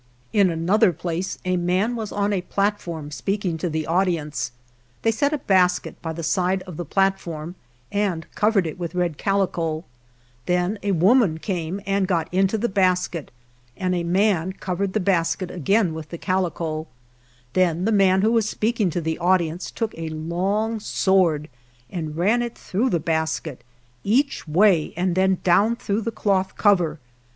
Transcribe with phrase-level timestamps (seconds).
[0.33, 4.51] In another place a man was on a platform speaking to the audience;
[5.03, 7.53] they set a basket by the side of the platform
[7.91, 9.83] and covered it with red calico;
[10.47, 13.29] then a woman came and got into the basket,
[13.77, 16.87] and a man covered the basket again with the calica;
[17.53, 21.47] then the man 199 GERONIMO who was speaking to the audience took a long sword
[21.91, 23.63] and ran it through the basket,
[24.03, 26.97] each way, and then down through the cloth cover.